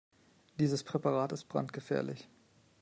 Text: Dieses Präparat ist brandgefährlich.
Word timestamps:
Dieses 0.59 0.83
Präparat 0.83 1.31
ist 1.31 1.43
brandgefährlich. 1.43 2.27